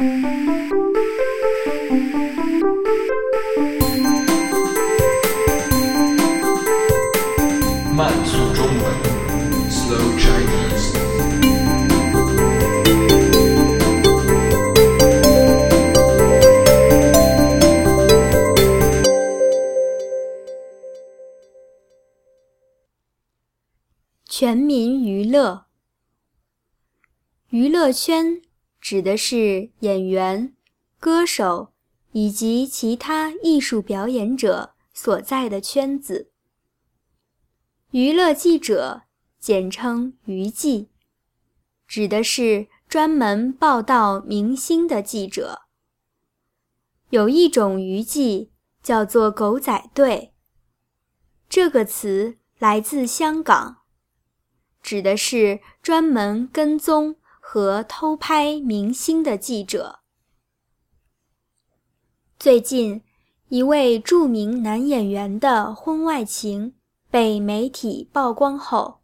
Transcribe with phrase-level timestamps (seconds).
[0.00, 0.08] 慢
[8.24, 8.80] 速中文
[9.68, 10.96] ，Slow Chinese。
[24.24, 25.66] 全民娱乐，
[27.50, 28.40] 娱乐圈
[28.80, 30.54] 指的是演员、
[30.98, 31.72] 歌手
[32.12, 36.30] 以及其他艺术表演者所在的圈子。
[37.90, 39.02] 娱乐记者，
[39.38, 40.88] 简称娱记，
[41.86, 45.62] 指的是专门报道明星的记者。
[47.10, 48.52] 有一种娱记
[48.82, 50.32] 叫做“狗仔队”，
[51.48, 53.78] 这个词来自香港。
[54.82, 57.16] 指的是专门跟踪
[57.52, 59.98] 和偷拍明星的记者。
[62.38, 63.02] 最近，
[63.48, 66.76] 一位著名男演员的婚外情
[67.10, 69.00] 被媒体曝光后，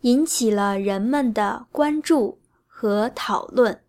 [0.00, 3.84] 引起了人们的关注和讨论。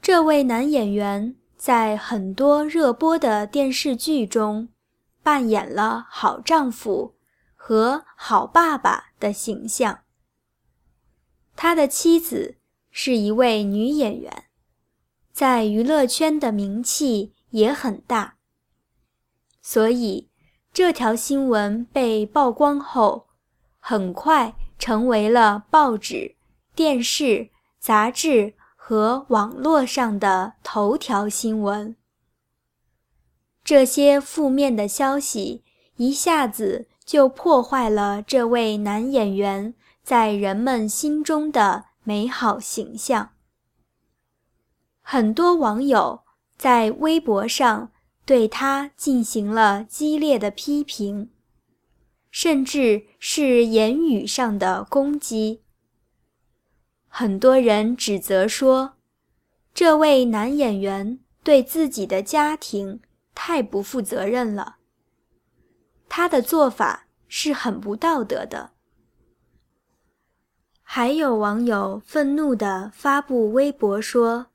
[0.00, 4.70] 这位男演员在很多热播的电视剧中
[5.22, 7.14] 扮演了好丈夫。
[7.54, 10.01] 和好爸爸的形象。
[11.56, 12.56] 他的妻子
[12.90, 14.44] 是一位女演员，
[15.32, 18.36] 在娱乐圈的名气也很大。
[19.60, 20.28] 所以，
[20.72, 23.28] 这条新闻被曝光后，
[23.78, 26.36] 很快成为了报纸、
[26.74, 31.96] 电视、杂志和网络上的头条新闻。
[33.62, 35.62] 这些负面的消息
[35.96, 36.88] 一下子。
[37.04, 43.30] 就破坏了这位男演员在人们心中的美好形象。
[45.00, 46.22] 很多网友
[46.56, 47.92] 在微博上
[48.24, 51.30] 对他进行了激烈的批评，
[52.30, 55.62] 甚至是言语上的攻击。
[57.08, 58.94] 很多人指责说，
[59.74, 63.00] 这位男演员对自己的家庭
[63.34, 64.76] 太不负责任了。
[66.08, 68.72] 他的做法是很不道德的。
[70.94, 74.48] 还有网友愤怒地发布微博说：“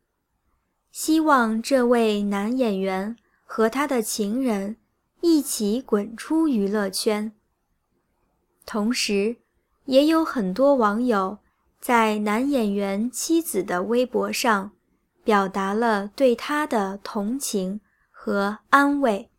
[0.93, 4.77] 希望这位男演员和他的情人
[5.21, 7.31] 一起滚出娱乐圈。”
[8.67, 9.37] 同时，
[9.85, 11.39] 也有很多网友
[11.79, 14.73] 在男演员妻子的微博上
[15.23, 17.81] 表达了对他的同情
[18.11, 19.31] 和安慰。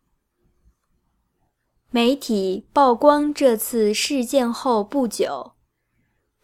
[1.91, 5.53] 媒体曝光这次事件后不久，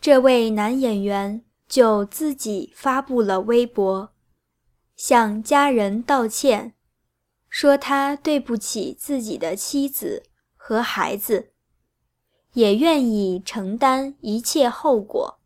[0.05, 4.13] 这位男演员就自己发布了微博，
[4.95, 6.75] 向家人道歉，
[7.49, 10.21] 说他对不起自己的妻子
[10.55, 11.53] 和孩子，
[12.53, 15.39] 也愿意承担一切后果。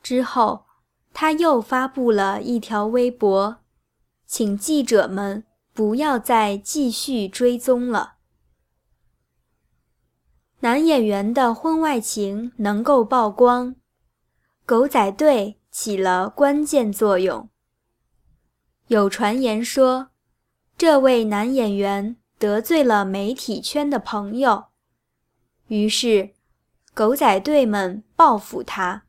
[0.00, 0.66] 之后，
[1.12, 3.56] 他又发布了一条微博，
[4.24, 5.44] 请记者们
[5.74, 8.15] 不要再继续追踪了。
[10.60, 13.76] 男演员的婚外情能够曝光，
[14.64, 17.50] 狗仔队起了关键作用。
[18.86, 20.08] 有传言说，
[20.78, 24.66] 这位男演员得罪了媒体圈的朋友，
[25.66, 26.30] 于是
[26.94, 29.04] 狗仔队们报复他。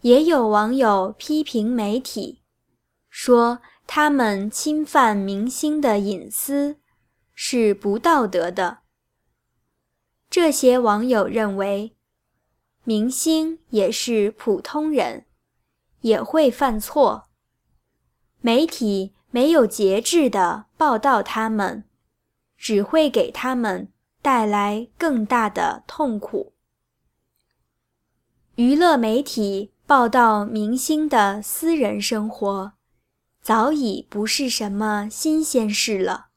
[0.00, 2.42] 也有网友批评媒体，
[3.08, 6.78] 说他们侵犯明星的隐私，
[7.32, 8.79] 是不道德的。
[10.30, 11.96] 这些网友认为，
[12.84, 15.26] 明星也是普通人，
[16.02, 17.26] 也会犯错。
[18.40, 21.82] 媒体没有节制地报道他们，
[22.56, 23.92] 只会给他们
[24.22, 26.52] 带来更大的痛苦。
[28.54, 32.74] 娱乐媒体报道明星的私人生活，
[33.42, 36.28] 早已不是什么新鲜事了。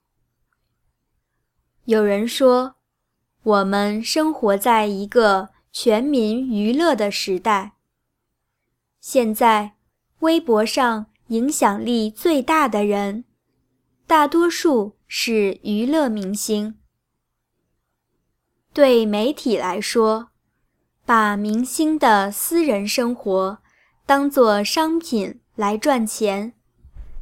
[1.86, 2.78] 有人说。
[3.44, 7.74] 我们生活在一个全民娱乐的时代。
[9.02, 9.76] 现在，
[10.20, 13.26] 微博上影响力最大的人，
[14.08, 16.80] 大多数是娱乐明星。
[18.72, 20.30] 对媒体来说，
[21.06, 23.58] 把明星的私人生活
[24.06, 26.54] 当作商品来赚钱，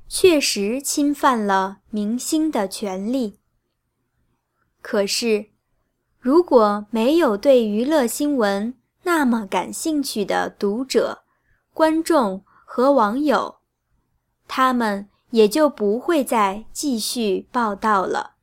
[0.07, 3.39] 确实侵犯了明星的权利。
[4.83, 5.47] 可是，
[6.21, 11.23] 如果没有对娱乐新闻那么感兴趣的读者、
[11.73, 13.55] 观众和网友，
[14.47, 18.35] 他们也就不会再继续报道了。